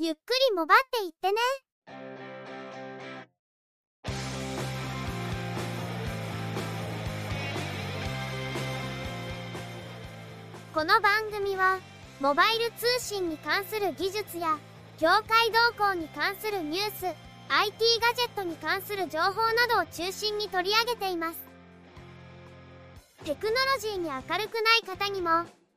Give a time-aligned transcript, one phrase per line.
[0.00, 0.18] ゆっく
[0.50, 1.38] りもばっていってね。
[10.72, 11.80] この番組は、
[12.20, 14.56] モバイル通信に関する技術や、
[15.00, 17.04] 業界動向に関するニュース、
[17.48, 21.38] IT ガジェットに関する情報などを中心に取り上げています。
[23.24, 25.30] テクノロジーに明るくない方にも、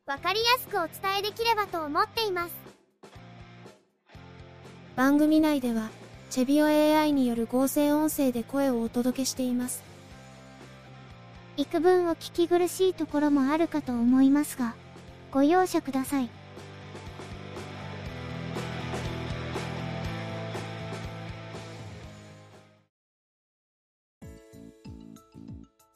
[0.05, 2.60] わかりやすくお伝えできればと思っています。
[4.95, 5.89] 番組内では、
[6.29, 9.83] チェビオ AI による合成音声で声をお届けしています。
[11.57, 14.75] 幾分お聞き苦しいところもあるかと思いますが、
[15.31, 16.29] ご容赦ください。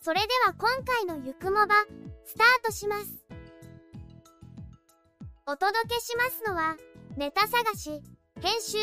[0.02, 1.76] それでは今回のゆくもば、
[2.26, 3.26] スタートします。
[5.48, 6.78] お届けしますのは、
[7.18, 8.02] ネタ探し、
[8.42, 8.78] 編集、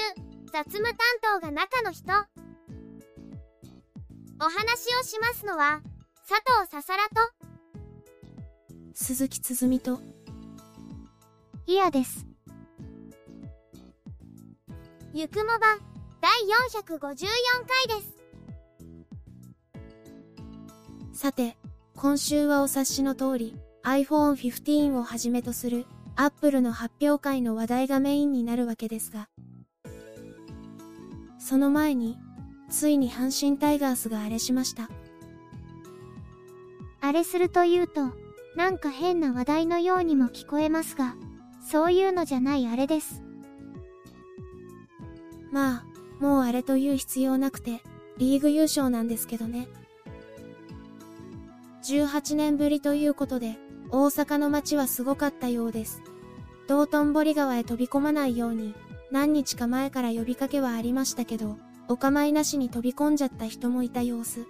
[0.52, 2.12] 雑務担当が中の人。
[4.40, 5.82] お話をしますのは、
[6.28, 7.14] 佐藤ささらと、
[8.94, 10.00] 鈴木つづみと、
[11.66, 12.26] いやです。
[15.12, 15.78] ゆくもば、
[16.20, 16.32] 第
[16.80, 18.06] 454回で
[21.12, 21.20] す。
[21.20, 21.56] さて、
[21.94, 29.28] 今週はお察しの通り、iPhone 15をはじめとする Apple の発表会の話題がメインになるわけですが、
[31.44, 32.18] その前に、
[32.70, 34.88] ついに阪神タイガースが荒れしました。
[37.00, 38.12] 荒れするというと、
[38.56, 41.16] なんか変な話題のようにも聞こえますが、
[41.68, 43.24] そういうのじゃないあれです。
[45.50, 45.84] まあ、
[46.20, 47.82] もうあれという必要なくて、
[48.18, 49.66] リーグ優勝なんですけどね。
[51.84, 53.58] 18年ぶりということで、
[53.90, 56.02] 大阪の街はすごかったようです。
[56.68, 58.76] 道頓堀川へ飛び込まないように、
[59.12, 64.46] 何日か前から呼びかけはありましたけど、お構いなしに飛び込んじゃった人もいた様子。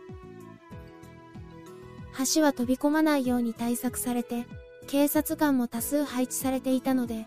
[2.34, 4.46] 橋は飛び込まないように対策されて、
[4.86, 7.26] 警察官も多数配置されていたので、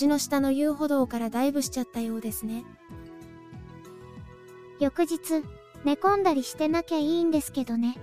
[0.00, 2.64] 橋の下の遊歩道からダイブしちゃったようですね。
[4.78, 5.42] 翌日、
[5.84, 7.98] 寝込んだりしてなきゃいいんですけどね。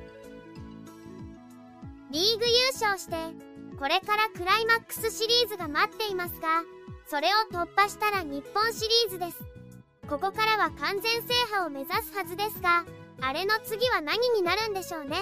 [2.12, 3.16] リーグ優勝して、
[3.80, 6.64] これからクライマックスシリーズが待っていますが、
[7.10, 9.38] それを突破したら日本シリーズです。
[10.10, 12.86] ここからは完全制覇を目指すはずですが、
[13.22, 15.18] あれの次は何になるんでしょうね？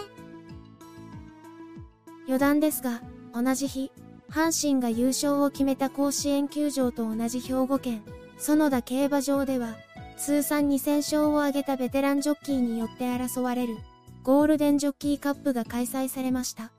[2.25, 3.01] 余談ですが、
[3.33, 3.91] 同じ日、
[4.31, 8.03] 阪神が優勝を決めた甲子園球場と同じ兵庫県、
[8.37, 9.75] 園田競馬場では、
[10.17, 13.77] 通算2000勝を挙げたベテランジョッキーによって争われる、
[14.23, 16.71] ゴールデンジョッキーカップが開催されました。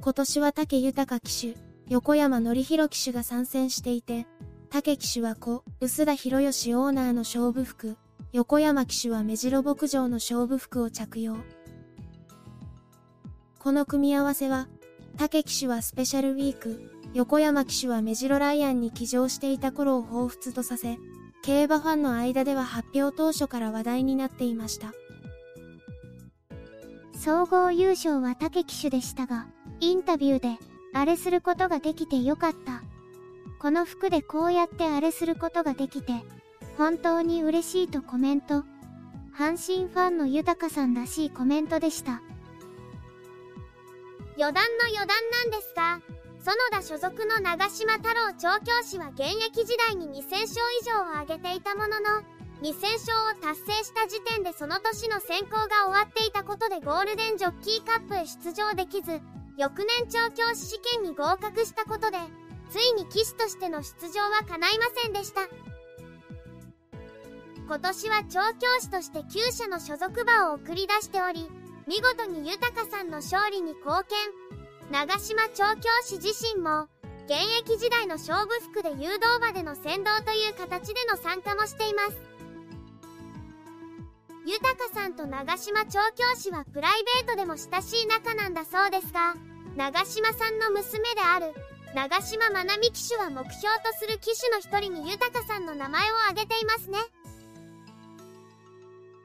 [0.00, 4.26] 今年は武豊騎手、横山則弘騎手が参戦していて、
[4.70, 7.96] 武騎手は子、薄田博義オーナーの勝負服、
[8.32, 11.36] 横山騎手は目白牧場の勝負服を着用。
[13.58, 14.68] この組み合わせは、
[15.16, 20.98] 武騎手はスペシャルウィーク、横山騎手は目白ライアンに騎乗していた頃を彷彿とさせ、
[21.42, 24.94] 競馬ファンの間では発表当初から話題になっていました。
[27.14, 29.46] 総合優勝は武騎手でしたが、
[29.80, 30.58] インタビューで、
[30.94, 32.82] あれすることができてよかった。
[33.58, 36.12] この服でこうやってあれすることができて、
[36.76, 38.64] 本当に嬉しいとコメント。
[39.34, 42.20] 阪神ファンの豊さんらしいコメントでした。
[44.36, 46.00] 余談の余談なんですが、
[46.44, 52.22] 園田所属の長島太郎調教師は現役時代に2000勝以上を挙げていたものの、
[52.62, 59.20] 2000勝を達成した時点でその年の選考が終わっていたことでゴールデンジョッキーカップへ出場できず、
[59.58, 62.18] 翌年調教師試験に合格したことで、
[62.70, 65.42] ついに騎士としての出場は叶いませんでした。
[67.66, 71.48] 今年は調教師として厩舎の所属馬を送り出しており、
[71.86, 74.18] 見事に豊さんの勝利に貢献。
[74.90, 76.88] 長島調教師自身も、
[77.26, 82.16] 現役時代の勝負服で誘導馬での先導という形での参加もしています。
[84.44, 86.92] 豊さんと長島調教師はプライ
[87.24, 89.36] ベートでも親しい仲なんだそうですが、
[89.76, 91.54] 長島さんの娘である
[91.94, 93.54] 長島まなみ騎手は目標
[93.84, 96.98] とする騎手の一人に豊さんの名前を挙げていますね。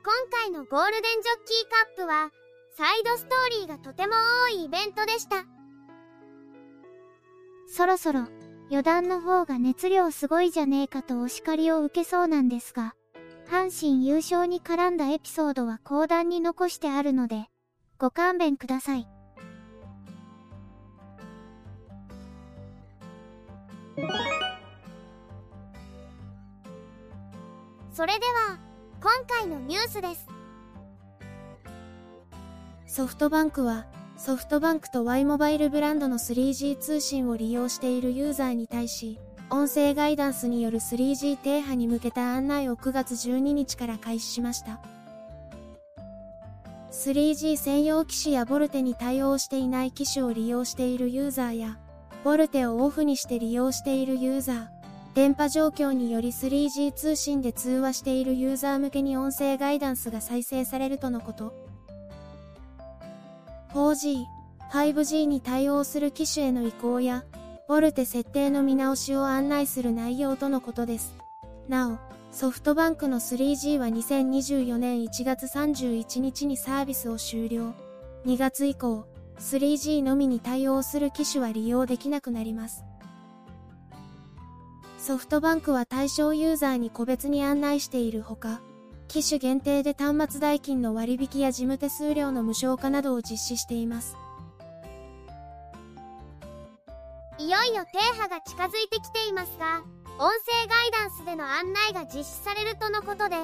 [0.04, 2.32] 今回のゴールデンジョッキーカップは、
[2.78, 4.14] サイドストーリーがとても
[4.46, 5.46] 多いイベントでした。
[7.68, 8.28] そろそろ、
[8.70, 12.96] 余談の方が熱量すごいじゃねえかとお叱りを受けそうなんですが、
[13.50, 17.46] 阪神優勝に絡んだエピソードは講談に残してあるので、
[17.98, 19.08] ご勘弁ください。
[27.92, 28.60] それでは、
[29.02, 30.28] 今回のニュースです。
[32.86, 44.80] ソフトバンクは、ソフトバンクと Y モバイルブランドの 3G 通信を利用しているユーザーに対し、音声ガイダンスによる 3G 停波に向けた案内を9月12日から開始しました。
[46.92, 51.80] 3G 専用機種やボルテに対応していない機種を利用しているユーザーや、
[52.24, 54.68] ボルテをオフにして利用しているユーザー、
[55.14, 61.54] 電波状況により 3G 通信で通話しているユーザー向けに音声ガイダンスが再生されるとのこと。
[63.74, 64.25] 4G、
[64.72, 67.24] 5G に対応する機種への移行や、
[67.68, 71.16] ボルテ設定の見直しを案内する内容とのことです。
[71.68, 71.98] なお、
[72.31, 77.74] ソフトバンクの 3G は2024年1月31日にサービスを終了。
[78.25, 79.08] 2月以降、
[79.39, 82.84] 3G のみに対応する機種は利用できなくなります。
[84.98, 88.62] ソフトバンクは対象ユーザーに個別に案内しているほか、
[89.07, 94.18] 機種限定で端末代金の割引や事務手数料の無償化などを実施しています。
[97.38, 99.84] いよいよ停波が近づいてきていますが、
[100.19, 103.38] 音声ガイダンスでの案内が実施されるとのことで、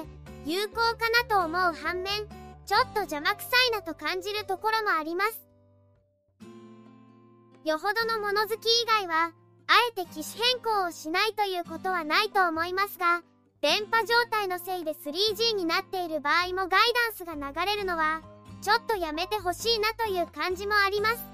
[0.44, 2.26] 有効かなと思う反面、
[2.66, 5.43] ちょっと邪魔くさいなと感じるところもあります。
[7.64, 9.32] よほどの物好き以外は、
[9.66, 13.22] あえて機種変更をしないということはないと思いますが、
[13.62, 18.20] 電波状態のせいで 3G になっている場合もガイダンスが流れるのは、
[18.60, 21.24] ちょっとやめてほしいなという感じもあります。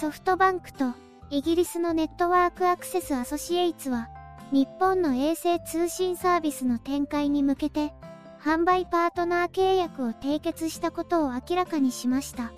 [0.00, 0.92] ソフトバンクと
[1.30, 4.08] イギリスのネットワークアクセスアソシエイツは
[4.52, 7.92] 日本の衛星通信サービスの展開に向けて
[8.40, 12.52] 販売パートナー契約を締結したことを明らかにしました。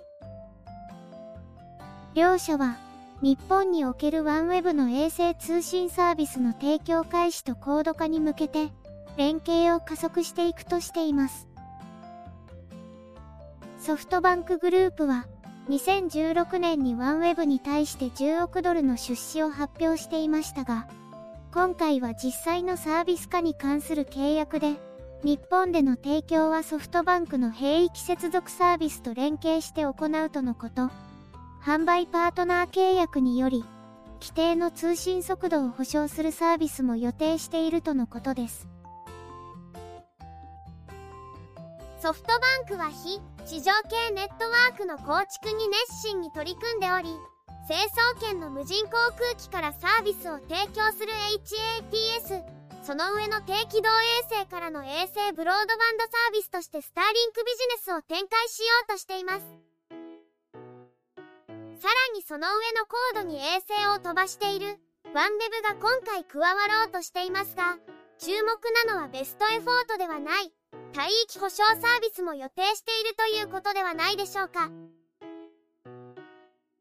[2.15, 2.77] 両社は
[3.23, 8.71] 日本におけるワンウェブの衛星通信サービスの提供開始と高度化に向けて
[9.17, 11.49] 連携を加速していくとしています。
[13.79, 15.27] ソフトバンクグループは
[15.71, 20.87] 2016年にワンウェブに対して10億ドルの出資を発表していましたが、
[21.51, 24.77] 今回は実際のサービス化に関する契約で、
[25.25, 29.93] 日本での提供はソフトバンクの兵域接続サービスと連携して行
[30.25, 30.91] うとのこと。
[31.65, 33.65] 販売パートナー契約により、
[34.21, 38.69] 規定の通信速度を保証するサービスも予定しているとのことです。
[42.01, 47.09] ソフトバンクは非地上系ネットワークの構築に熱心に取り組んでおり、
[47.69, 51.13] 成層圏の無人航空機からサービスを提供する
[51.93, 52.43] HATS、
[52.83, 53.91] その上の低軌道
[54.31, 59.45] 衛星からの衛星ブロードバンドサービスとしてスターリンクビジネスを展開しようとしています。
[61.77, 64.79] さらにその上の高度に衛星を飛ばしている
[65.15, 67.77] ワンデブが今回加わろうとしていますが、
[68.19, 68.49] 注目
[68.87, 70.51] なのはベストエフォートではない。
[70.97, 74.71] 帯域保証サービスも予定しているということではないでしょうか。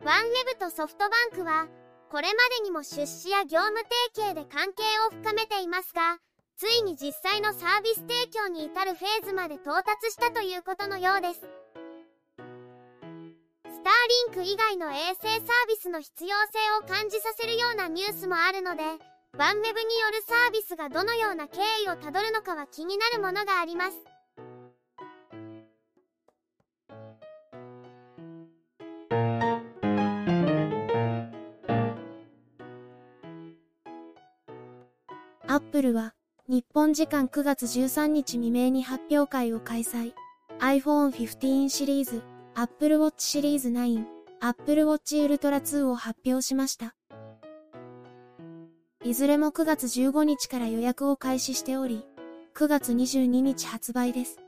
[0.07, 1.67] ワンウェブとソフトバンクは、
[2.09, 3.79] これまでにも出資や業務
[4.15, 6.19] 提携で関係を深めていますが、
[6.55, 11.41] ついに実際のサービス提供に至るフェーズまで到達したということのようです。
[11.41, 11.43] ス
[13.83, 13.93] ター
[14.31, 18.83] リンク以外の衛星サービスの必要性を感じさせるようなニュースもあるので、
[19.37, 24.16] ワンウェブによるサービスがどのような経緯をたどるのかは気になるものがあります。
[35.67, 36.13] アップルは
[36.47, 40.13] 日本時間9月13日未明に発表会を開催。
[40.59, 42.23] iPhone 15シリーズ、
[42.55, 44.05] Apple Watch シリーズ9、
[44.39, 46.95] Apple Watch Ultra 2を発表しました。
[49.03, 52.05] いずれも9月15日から予約を開始しており、
[52.55, 54.39] 9月22日発売です。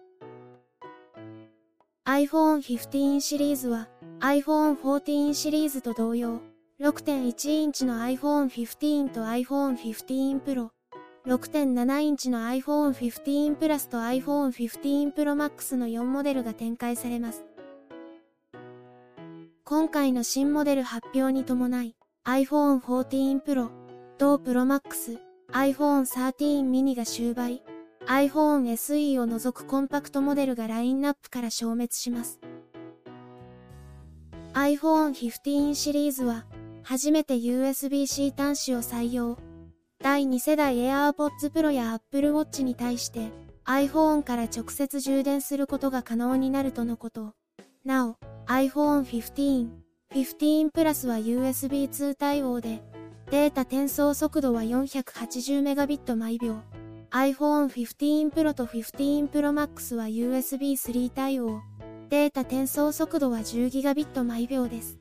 [2.05, 3.89] iPhone 15シリーズは
[4.21, 6.39] iPhone 14シリーズと同様、
[6.79, 10.69] 6.1インチの iPhone 15と iPhone 15 Pro、
[11.29, 17.45] 6.7インチの iPhone 15 Plus と iPhone 15 Pro Max の4モデルが展開されます。
[19.63, 21.95] 今回の新モデル発表に伴い、
[22.25, 23.69] iPhone 14 Pro、
[24.17, 25.19] 同 Pro Max、
[25.51, 27.61] iPhone 13 mini が終売、
[28.07, 32.39] iPhone SE を除くコンパクトモデルがラインナップから消滅します。
[34.53, 36.47] iPhone 15シリーズは、
[36.81, 39.48] 初めて USB-C 端子を採用。
[40.01, 43.31] 第2世代 AirPods Pro や Apple Watch に対して
[43.65, 47.33] iPhone から直接充電することが可能になるとのこと。
[47.83, 48.15] なお、
[48.47, 49.67] iPhone 15、
[50.11, 52.81] 15 Plus は USB 2対応で、
[53.29, 56.55] データ転送速度は 480Mbit 毎秒。
[57.11, 61.61] iPhone 15 Pro と15 Pro Max は USB 3対応。
[62.09, 64.97] データ転送速度は 10GB 毎秒です。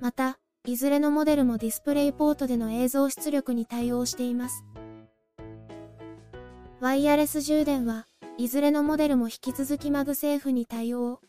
[0.00, 4.64] また、いずれのモデルもディスプレイポートでの映像出力に対応しています。
[6.80, 8.06] ワイヤレス充電は
[8.38, 11.20] いずれのモデルも引き続き MagSafe に対応。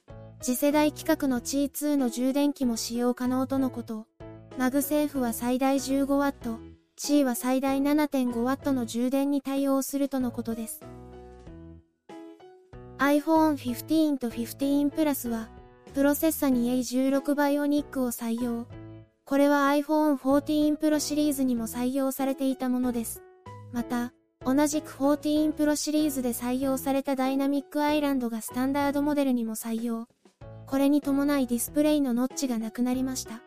[0.41, 4.07] 次世代規格の C2 の充電器も使用可能とのこと。
[4.57, 6.57] MagSafe は最大 15W、
[6.95, 10.79] C は最大 7.5W の充電に対応するとのことです。
[12.99, 15.49] iPhone 15と15 Plus は、
[15.93, 18.65] プロセッサに A16 Bionic を採用。
[19.25, 23.23] これは iPhone 14 Pro シリーズにも採用されていたものです。
[23.71, 24.13] また、
[24.45, 30.07] 同じく14 Pro シリーズで採用されたダイナミックアイランドがスタンダードモデルにも採用。
[30.67, 33.41] これに伴いディスプレイのノッチがなくなりました。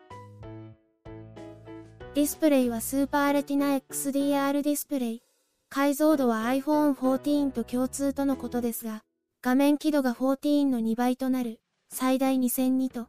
[2.13, 5.23] ディスプレイはスーパーレティナ XDR ディスプレイ。
[5.69, 9.03] 解像度は iPhone 14と共通とのことですが、
[9.41, 13.07] 画面輝度が14の2倍となる、最大2002と。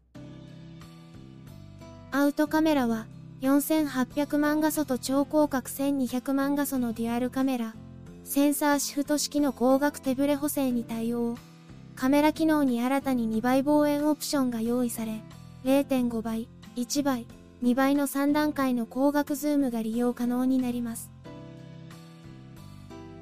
[2.13, 3.07] アウトカメラは、
[3.41, 7.75] 4800万画素と超広角1200万画素のデュアルカメラ、
[8.25, 11.37] センサーシフト式の光学手ブレ補正に対応。
[11.95, 15.23] カメラ機能に新たに2倍望遠オプションが用意され、
[15.65, 17.27] 0.5倍、1倍、
[17.63, 21.11] 2倍の3段階の光学ズームが利用可能になります。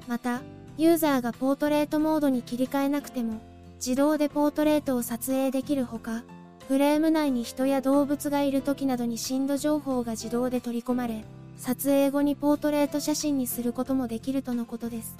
[0.07, 0.41] また、
[0.79, 3.39] ユーザーがポートレートモードに切り替えなくても、
[3.75, 6.23] 自動でポートレートを撮影できるほか、
[6.69, 11.23] フレーム内に人や動物がいる時などに震度情報が自動で取り込まれ、
[11.57, 15.17] 撮影後にポートレート写真にすることもできるとのことです。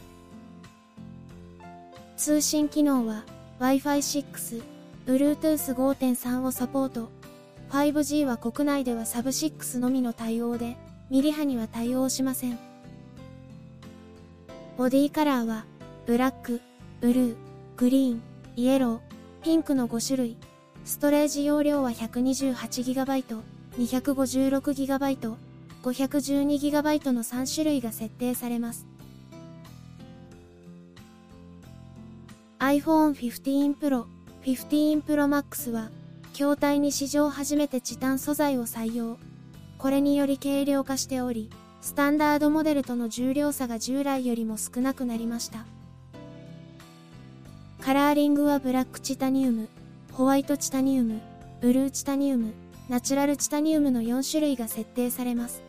[2.17, 3.23] 通信機能は
[3.59, 4.63] Wi-Fi 6、
[5.07, 7.09] Bluetooth 5.3をサポート。
[7.71, 10.77] 5G は国内ではサブ6のみの対応で、
[11.09, 12.59] ミリ波には対応しません。
[14.77, 15.65] ボディカラーは、
[16.05, 16.61] ブラック、
[17.01, 17.35] ブルー、
[17.75, 18.21] グリーン、
[18.55, 18.99] イエロー、
[19.43, 20.37] ピンクの5種類。
[20.89, 23.41] ストレージ容量は 128GB、
[23.77, 25.35] 256GB、
[25.83, 28.87] 512GB の3種類が設定されます。
[32.57, 34.05] iPhone 15 Pro、
[34.43, 35.91] 15 Pro Max は、
[36.33, 39.19] 筐体に史上初めてチタン素材を採用。
[39.77, 45.67] これにより軽量化しており、スタンダードモデルとの重量差が従来よりも少なくなりました。
[47.79, 49.69] カラーリングはブラックチタニウム、
[50.19, 51.21] ホワイトチタニウム、
[51.61, 52.51] ブルーチタニウム、
[52.89, 55.63] ナチュラルチタニウムの4種類が設定されます。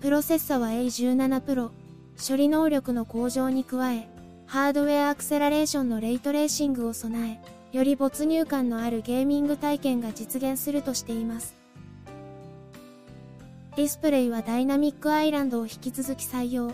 [0.00, 1.70] プロセッサは A17 プロ、
[2.26, 4.08] 処理能力の向上に加え、
[4.46, 7.42] ハードウェアアクセラレーションのレイトレーシングを備
[7.72, 11.54] え、より没入感のあるゲーミング体験が実現するとしています。
[13.76, 16.72] ディスプレイはダイナミックアイランドを引き続き採用。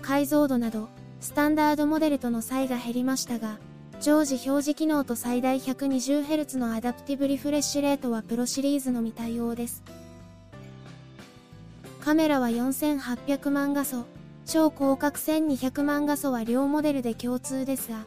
[0.00, 3.58] 解像度など、スタンダードモデルとの差異が減りましたが、
[4.02, 9.84] 常時表示機能と最大 120Hz のアダプティブリフレッシュレートはプロシリーズのみ対応です。
[12.00, 14.06] カメラは4800万画素、
[14.44, 18.04] 超広角1200万画素は両モデルで共通ですが、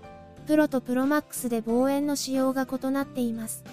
[0.48, 3.64] プロと Pro Max で望遠の仕様が異なっています。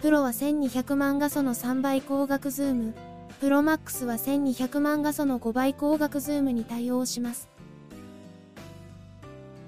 [0.00, 2.94] プロは1200万画素の3倍光学ズーム、
[3.38, 7.48] Pro Max は1200万画素の5倍光学ズームに対応します。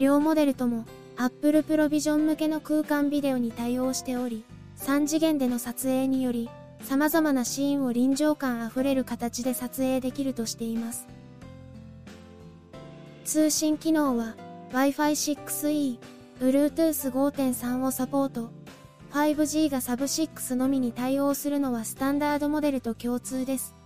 [0.01, 4.45] 両モデルとも Apple Pro Vision 向けの空間ビデオに対応しており、
[4.79, 6.51] 3次元での撮影により、
[6.83, 11.07] 様々なシーンを臨場感あふれる形で撮影できるとしています。
[13.25, 14.35] 通信機能は
[14.73, 15.99] Wi-Fi 6E、
[16.41, 18.51] Bluetooth 5.3をサポート。
[19.13, 23.77] 5G がサブ6のみに対応するのはスタンダードモデルと共通です。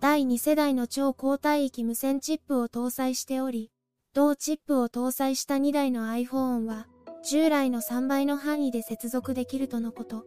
[0.00, 3.70] 第2世代の超高帯域無線チップを搭載しており、
[4.14, 6.86] 同チップを搭載した2台の iPhone は、
[7.24, 10.26] 従来の3倍の範囲で接続できるとのこと。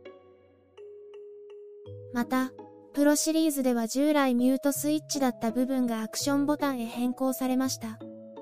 [2.11, 2.51] また、
[2.93, 7.99] プロシリーズでは従来ミュートスイッチだった部分がアクションボタンへ変更されました。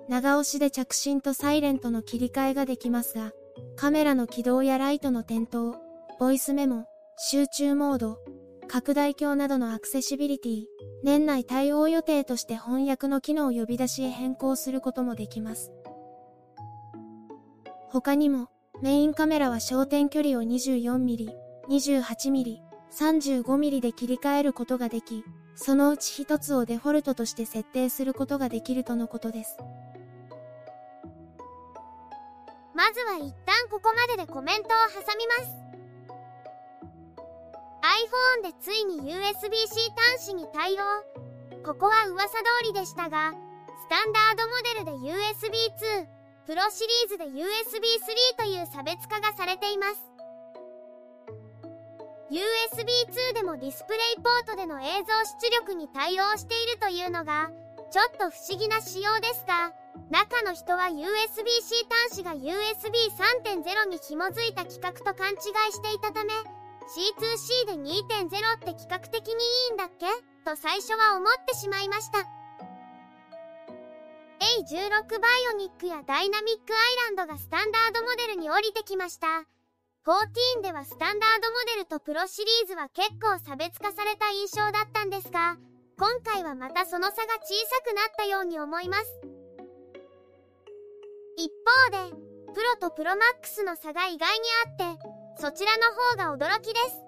[0.07, 3.33] 長押しで着信とサイレントの切り替えができますが、
[3.75, 5.75] カメラの起動やライトの点灯、
[6.19, 6.85] ボイスメモ、
[7.17, 8.17] 集中モード、
[8.67, 10.63] 拡大鏡などのアクセシビリティ、
[11.03, 15.71] 年内対応予定として翻訳の機能を呼び出しへ変更することもできます。
[17.89, 18.49] 他にも、
[18.81, 21.29] メインカメラは焦点距離を 24mm、
[21.69, 22.57] 28mm、
[22.91, 25.23] 35mm で切り替えることができ、
[25.55, 29.57] そのうち一つをデフォルトとして設定することができるとのことです。
[32.73, 35.62] ままずは一旦ここまででコメントを挟みます
[37.83, 40.77] iPhone でついに USB-C 端子に対応。
[41.65, 46.07] ここは噂通りでしたがスタンダードモデルで USB2
[46.45, 50.01] プロシリーズで USB3 という差別化がされています。
[52.31, 57.51] USB2 でもディスプレイポートでの映像出力に対応しているというのが
[57.91, 59.73] ちょっと不思議な仕様ですが
[60.09, 65.37] 中の人は USB-C 端子が USB3.0 に紐づいた規格と勘違い
[65.73, 66.33] していたため
[66.83, 69.37] C2C で2.0って規格的にい
[69.71, 70.05] いんだっけ？
[70.45, 72.19] と最初は思ってしまいました。
[74.59, 79.27] A16 バイオニックやダイナミックアイランドがスタンダードモデルに降りてきました。
[80.05, 85.55] 14ではスタンダードモデルとプロシリーズは結構差別化された印象だったんですが
[85.97, 89.03] 今回はまたその差が小さくなったように思います。
[91.37, 91.49] 一
[91.89, 92.15] 方で
[92.53, 95.83] プロとプロマックスの差が意外にあってそちらの
[96.27, 97.03] 方が驚きです。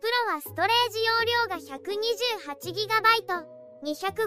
[0.00, 3.44] プロはストレージ容量が 128GB
[3.84, 4.18] 256GB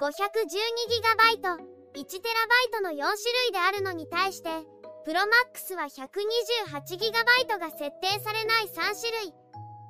[0.00, 1.58] 512GB
[1.94, 4.50] 1TB の4種類であるのに対して
[5.04, 9.34] プロマックスは 128GB が設定されない3種類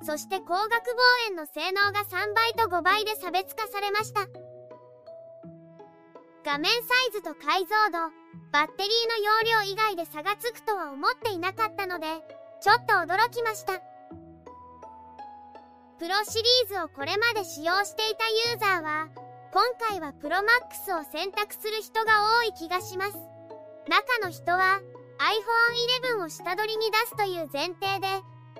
[0.01, 4.27] そして光学望遠の性能が3倍と5倍で差別化されました。
[6.45, 8.18] 画面サイズと解像度
[8.51, 9.17] バッテリーの
[9.53, 12.07] 容量以外で差がつくとは思っていなかったので
[12.61, 13.81] ちょっと驚きました。
[15.99, 19.09] プロシリーズをこれまで使用していたユーザーは
[19.51, 23.17] 今回はプロマックスを選択する人が多い気がします。
[23.89, 24.79] 中の人は
[25.19, 28.07] iPhone 11を下取りに出すという前提で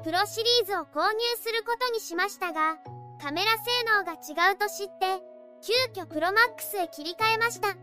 [0.04, 2.78] プロシリーズを購入することにしましたが
[3.22, 5.22] カメラ性能が違うと知って
[5.62, 7.76] 急遽プロマックスへ切り替えました。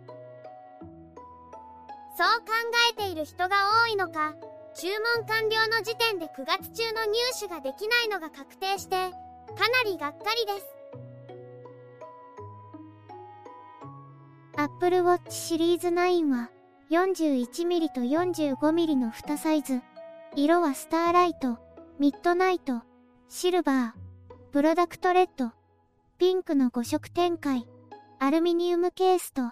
[2.16, 2.46] そう考
[2.92, 4.34] えている人が多いのか
[4.75, 10.67] 注文完了の時点で9月中の入手ができないのが確定してかなりがっかりです。
[14.58, 16.50] Apple Watch シリーズ9は
[16.90, 19.82] 41mm と 45mm の2サイズ。
[20.34, 21.58] 色はスターライト
[21.99, 22.82] ミッドナイト
[23.28, 23.93] シルバー
[24.52, 25.52] プロダクトレッド
[26.19, 27.67] ピンクの5色展開
[28.19, 29.43] アルミニウムケースと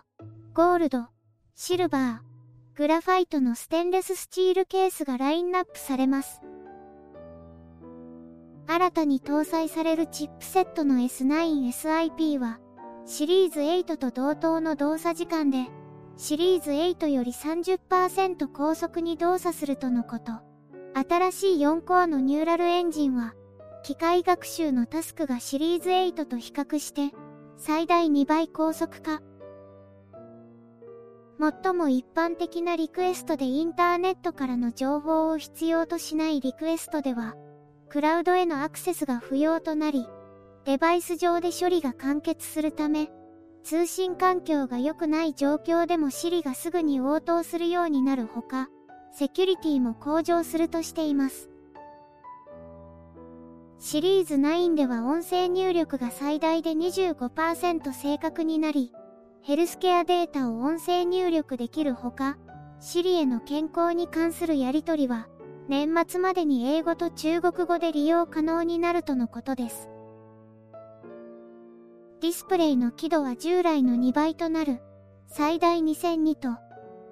[0.53, 1.07] ゴールド
[1.55, 2.34] シルバー。
[2.77, 6.41] グラファイトのステンレススチールケースがラインナップされます
[8.67, 12.59] 新たに搭載されるチップセットの S9 SiP は
[13.07, 15.67] シリーズ8と同等の動作時間で、
[16.17, 20.33] シリーズ8より30%高速に動作するとのこと。
[20.95, 23.35] 新しい4コアのニューラルエンジンは、
[23.83, 27.15] 機械学習のタスクがシリーズ8と比較して、
[27.59, 29.21] 最大2倍高速化。
[31.38, 37.35] 最も一般的なリクエストでインターネットからの情報を必要としないリクエストでは、
[37.88, 40.07] クラウドへのアクセスが不要となり、
[40.64, 43.11] デバイス上で処理が完結するため、
[43.64, 48.68] 通信環境が良くない状況でも Siri がすぐに応答するようになるほか、
[49.12, 51.51] セキュリティも向上するとしています。
[53.79, 58.92] シリーズ9では音声入力が最大で25%正確になり、
[59.45, 62.39] ヘルスケアデータを音声入力できるほか、
[62.81, 65.29] Siri への健康に関するやり取りは、
[65.69, 69.91] 年末までに英語と中国語で利用可能になるとのことです。
[72.23, 74.81] ディスプレイの輝度は従来の2倍となる
[75.27, 76.49] 最大2002と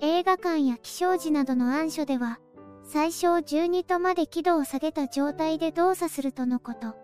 [0.00, 2.40] 映画館や気象時などの暗所では
[2.82, 6.94] 最小12とまで輝度を下げた状態で動作するとのこと。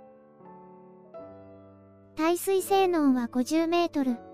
[2.17, 4.28] 耐水性能は50メートル。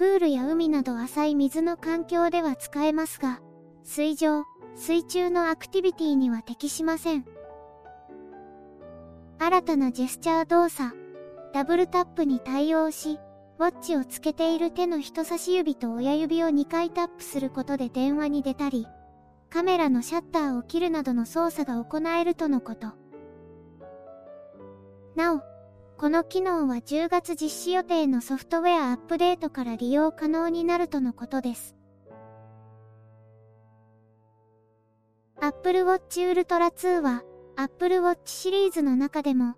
[0.00, 3.42] プールや海など浅い水の環境では使えますが、
[3.84, 7.26] 水上、水中のアクティビティには適しません。
[9.38, 10.96] 新たなジェスチャー動作、
[11.52, 13.20] ダブルタップに対応し、
[13.58, 18.86] ウォッチをつけている手の人差し指と親指を2回タップすることで電話に出たり、
[19.50, 22.94] カメラのシャッターを切るなどの操作が行えるとのこと。
[25.14, 25.42] なお、
[26.00, 31.76] この機能は10月実施予定のソフトウェアアップデートから利用可能になるとのことです。
[35.42, 37.22] Apple Watch Ultra 2は
[37.54, 39.56] Apple Watch シリーズの中でも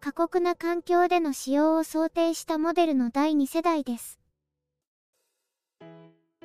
[0.00, 4.18] 過酷な環境での使用を想定したモデルの第2世代です。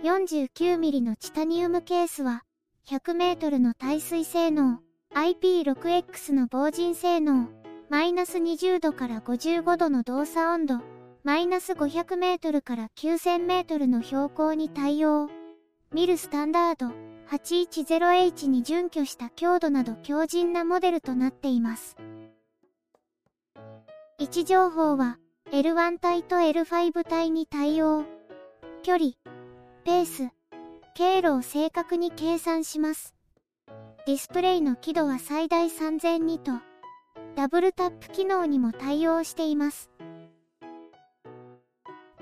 [0.04, 2.44] 49mm のチタニウムケースは、
[2.90, 4.82] 100m の耐水性能、
[5.16, 7.48] IP6X の防塵性能、
[7.90, 10.82] マイナス20度から55度の動作温度、
[11.24, 15.30] マイナス 500m から 9000m の標高に対応、
[15.94, 16.94] ミルスタンダード
[17.30, 21.96] 810H に準拠した強度など強靭なモデルとなっています。
[24.20, 25.18] 位置情報は
[25.52, 28.04] L1 体と L5 体に対応。
[28.84, 29.12] 距離、
[29.86, 30.30] ペース、
[30.94, 33.14] 経路を正確に計算します。
[34.06, 36.52] ディスプレイの輝度は最大3002と、
[37.38, 39.92] ダブルタップ機能にも対応しています。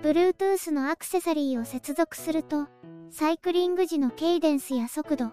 [0.02, 2.68] Bluetooth のアクセサリーを接続すると、
[3.12, 5.32] サイクリング時のケイデンスや速度、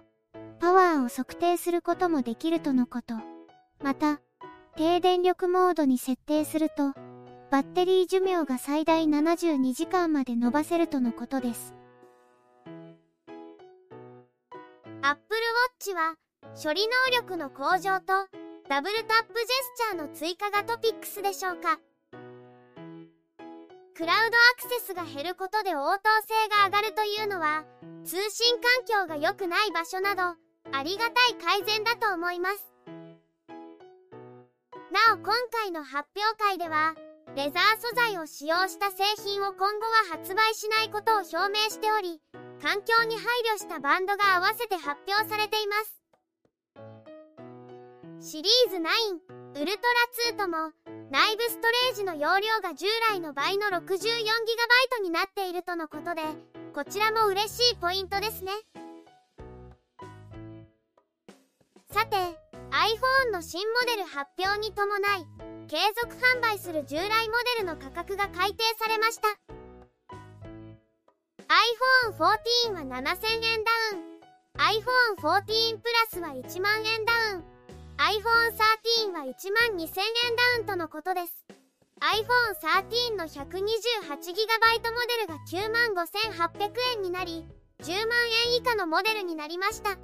[0.61, 3.17] パワーを測定することもできるとのこと。
[3.83, 4.21] また、
[4.77, 6.93] 低電力モードに設定すると、
[7.51, 11.75] バッテリー寿命が最大72時間まで伸ばせるとのことです。
[15.03, 15.41] Apple
[15.81, 16.15] Watch は、
[16.55, 18.29] 処理能力の向上と、
[18.73, 21.79] ダブルタップジェスチャーの追加がトピックスでしょうか。
[23.95, 27.67] クラウドアクセスが減ることで応答性が上がるというのは、
[28.07, 28.57] 通信
[28.89, 30.23] 環境が良くない場所など、
[30.73, 32.73] ありがたい改善だと思います。
[34.91, 36.95] なお今回の発表会では、
[37.37, 42.23] レザー素材を使用した製品を今後は発売しないことを表明しており、
[42.63, 46.02] 環境に配慮したバンドが合わせて発表されています。
[48.25, 49.83] シリーズ9、ウルト
[50.31, 50.71] ラ2とも、
[51.11, 56.23] 内部ストレージの容量が従来の倍の 64GB になっているとのことで、
[56.73, 58.53] こちらも嬉しいポイントですね。
[61.91, 62.17] さて、
[62.71, 65.27] iPhone の新モデル発表に伴い、
[65.67, 69.27] 継続販売する従来モデルの価格が改定されました。
[72.07, 74.13] iPhone 14は7000円ダウン。
[74.59, 75.81] iPhone 14
[76.15, 77.52] Plus は1万円ダウン。
[78.03, 78.51] iPhone
[79.07, 81.45] 13は1万2000円ダウンとのことです。
[82.01, 83.63] iPhone 13の 128GB モ
[85.07, 87.47] デルが9万5800円になり、
[87.85, 89.97] 10万円以下のモデルになりました。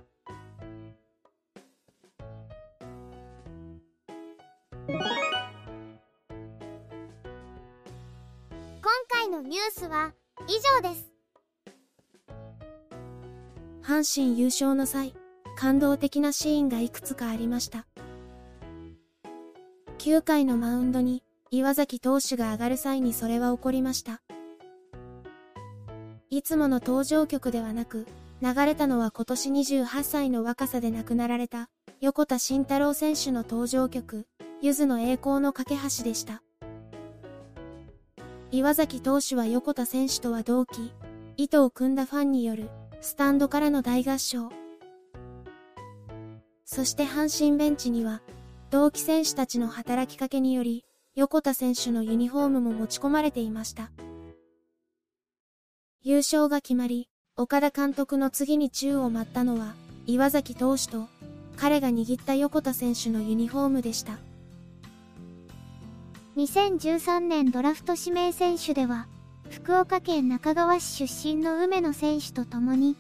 [4.87, 5.01] 今
[9.09, 10.13] 回のニュースは
[10.47, 11.11] 以上です。
[13.83, 15.17] 阪神優勝の際、
[15.59, 17.85] 感動的なシーンがいくつかありました。
[19.99, 24.23] 9回のマウンドに岩崎投手が上がる際にそれは起こりました。
[26.31, 28.07] いつもの登場曲ではなく、
[28.41, 34.29] 流れたのは今年28歳の若さで亡くなられた横田慎太郎選手の登場曲、
[34.63, 36.41] ゆずの栄光の架け橋でした。
[38.53, 40.93] 岩崎投手は横田選手とは同期、
[41.37, 44.58] 糸を組んだファンによるスタンドからの大合唱。
[46.71, 48.21] そして阪神ベンチには、
[48.69, 53.91] 同期選手たちの働きかけにより、横田選手のユニフォームも持ち込まれていました。
[56.03, 59.73] 優勝が決まり、岡田監督の次に宙を舞ったのは、
[60.07, 61.09] 岩崎投手と、
[61.57, 64.19] 彼が握った横田選手のユニフォームでした。
[66.37, 69.07] 2013年ドラフト指名選手では、
[69.49, 72.95] 福岡県中川市出身の梅野選手と共に、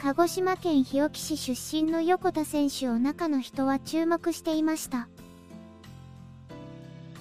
[0.00, 5.08] 鹿児島県日置市出身の横田選手を中の人は注目していました。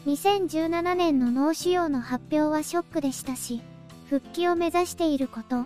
[0.06, 3.62] 2017年の脳腫瘍の発表はショックでしたし、
[4.10, 5.66] 復帰を目指していること、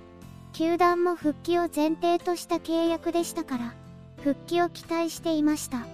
[0.53, 3.73] 球団も復帰を前提とした契約でしたから、
[4.23, 5.85] 復帰を期待していました。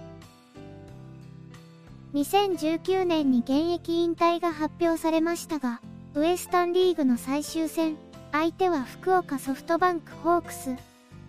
[2.14, 5.80] 2019年に現役引退が発表されましたが、
[6.14, 7.96] ウエスタンリーグの最終戦、
[8.30, 10.76] 相手は福岡ソフトバンクホークス。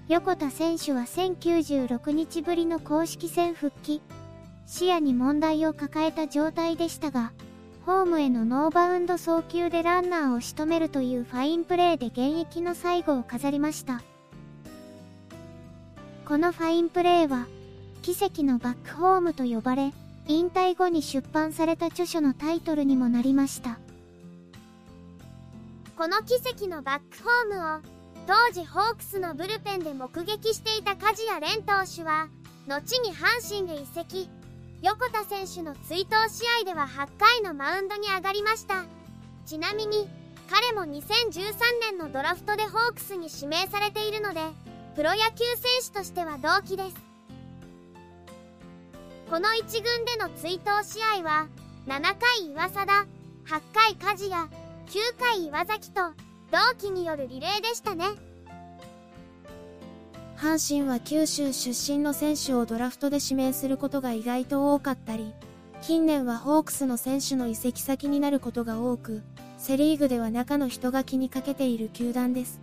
[0.09, 4.01] 横田選手は1096日ぶりの公式戦復帰。
[4.65, 7.31] 視野に問題を抱えた状態でしたが、
[7.85, 14.01] ホームへのノーバウンド送球でランナーを仕留めるというファインプレーで現役の最後を飾りました。
[16.25, 17.45] このファインプレーは、
[18.01, 19.93] 奇跡のバックホームと呼ばれ、
[20.25, 23.77] 引退後に出版された著書のタイトルにもなりました。
[25.95, 27.98] この奇跡のバックホームを、
[28.29, 32.27] 当時ホークスのブルペンで目撃していた梶谷蓮投手は、
[32.67, 34.29] 後に阪神で移籍。
[34.83, 38.85] 横田選手の追悼試合では8回のマウンドに上がりました。
[39.47, 40.07] ちなみに、
[40.47, 44.41] 彼も2013年のドラフトでホークスに指名されているので、
[44.95, 46.95] プロ野球選手としては同期です。
[49.27, 51.47] この1軍での追悼試合は、
[51.87, 53.07] 7回岩貞、
[53.47, 54.49] 8回梶谷、9
[55.19, 58.05] 回岩崎と、同期によるリレーでしたね。
[60.37, 65.33] 阪神は九州出身の選手をドラフトで指名することが意外と多かったり、
[65.81, 69.21] 近年はホークスの選手の移籍先になることが多く、
[69.57, 72.61] セリーグでは中の人が気にかけている球団です。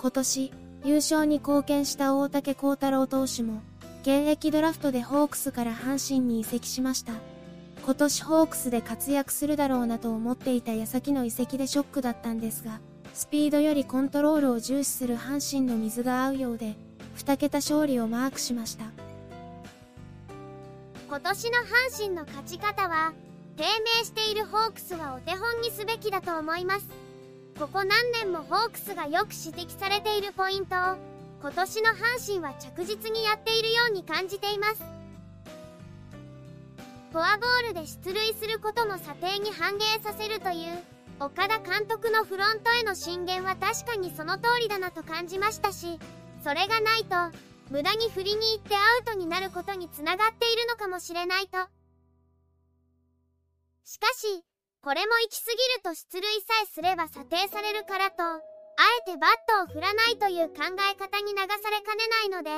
[0.00, 0.52] 今年、
[0.82, 3.60] 優勝に貢献した大竹幸太郎投手も、
[4.00, 7.12] 現役ドラフトでホークスから阪神に移籍しました。
[7.84, 12.80] 今年ホークスで活躍するだろうなと思っていた矢先の移籍でショックだったんですが、
[13.14, 16.76] スピードよりコントロールを重視する阪神の水が合うようで、
[17.16, 18.84] 2桁勝利をマークしました。
[21.08, 21.64] 今年の阪
[21.96, 23.12] 神の勝ち方は、
[23.56, 26.86] 低迷しているホークスはお手本にすべきだと思います。
[27.58, 30.96] ここ何年もホークスがよく指摘されているポイントを、
[31.42, 34.99] 今年の阪神は着実にやっているように感じています。
[37.12, 40.78] フォアボールで出塁することも査定に反映させるという
[41.18, 45.98] 岡田監督のフロントへの進言は確かにその通りだなと感じましたし
[46.44, 47.36] それがないと
[47.70, 51.58] 無駄に振りに行ってアウトになることにつながっているのかもしれないと
[53.84, 54.44] しかし
[54.80, 58.38] これも行き過ぎると出塁さえすれば査定されるからとあ
[59.04, 62.50] えてバットを振らないという考え方に流されかねないので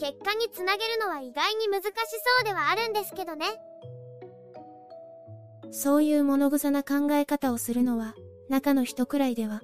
[0.00, 3.46] 結果につなげるのは意外に難しそうではあるんですけどね。
[5.70, 8.14] そういう物臭な考え方をするのは、
[8.48, 9.62] 中の人くらいでは。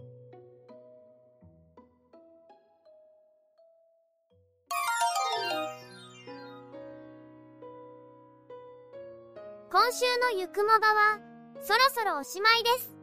[9.72, 11.20] 今週のゆくもばは、
[11.60, 12.96] そろそろおしまいです。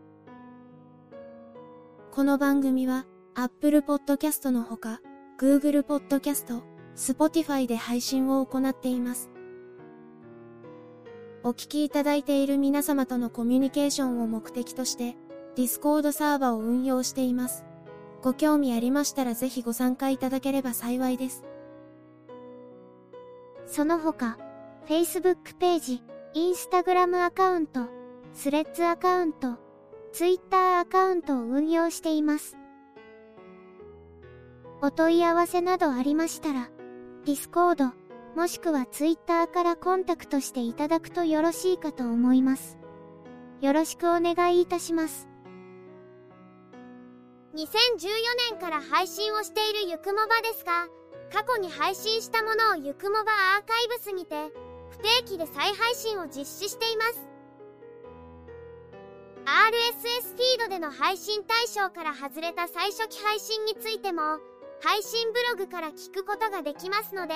[2.11, 5.01] この番組は、Apple Podcast のほか、
[5.39, 6.61] Google Podcast、
[6.95, 9.32] Spotify で配信を行っています。
[11.45, 15.17] お聞きいただいている皆様とのコミュニケーションを目的として、
[15.57, 17.65] Discord サーバーを運用しています。
[18.21, 21.43] ご興味ありましたらぜひご参加いただければ幸いです。
[23.65, 24.37] その他、
[24.87, 26.03] Facebook ページ、
[26.33, 27.89] Instagram アカウント、
[28.33, 29.57] スレッズアカウント、
[30.13, 32.55] Twitter アカウントを運用しています。
[34.81, 36.69] お問い合わせなどありましたら、
[37.25, 37.91] Discord、
[38.35, 42.79] もしくは Twitter からコンタクトしていただくとよろしいかと思います。
[43.61, 45.29] よろしくお願いいたします。
[47.53, 47.61] 2014
[48.51, 50.87] 年から配信をしているゆくもばですが、
[51.31, 54.51] 過去に配信したものをゆくもばアーカイブスにて、
[54.89, 57.21] 不定期で再配信を実施しています。
[59.45, 64.39] RSS フィードでの配信対象から外れた最初期配信についても、
[64.81, 67.35] 配信ブログから聞くことができますので、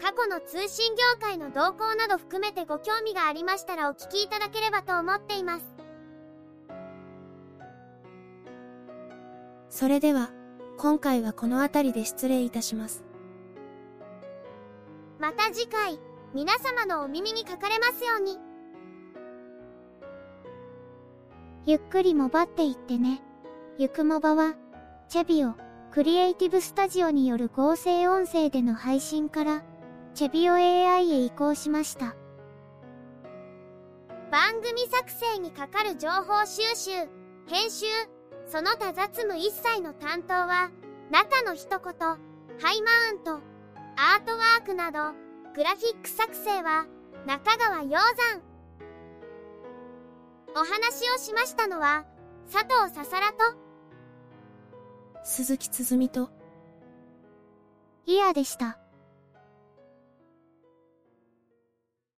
[0.00, 5.64] 過去の通信業界の動向など含めてご興味がありましたらお聞きいただければと思っています。
[9.68, 10.30] それでは、
[10.78, 13.04] 今回はこの辺りで失礼いたします。
[15.18, 16.00] また次回、
[16.34, 18.38] 皆様のお耳にかかれますように。
[21.66, 23.22] ゆっくりもばっていってね。
[23.78, 24.54] ゆくもばは、
[25.08, 25.54] チェビオ、
[25.90, 29.62] クリエイティブスタジオによる合成音声での配信から、
[30.14, 32.16] チェビオ AI へ移行しました。
[34.30, 36.90] 番組作成にかかる情報収集、
[37.48, 37.86] 編集、
[38.46, 40.70] その他雑務一切の担当は、
[41.10, 43.34] 中の一言、ハイマウント、
[43.96, 45.12] アートワークなど、
[45.54, 46.86] グラフィック作成は、
[47.26, 48.42] 中川洋山。
[50.54, 52.04] お話をしましたのは、
[52.52, 53.38] 佐藤ささらと、
[55.24, 56.30] 鈴木つづみと、
[58.06, 58.78] イヤでした。